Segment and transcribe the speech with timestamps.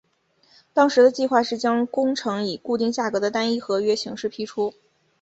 [0.73, 4.73] 当时的计划是将工程以固定价格的单一合约形式批出。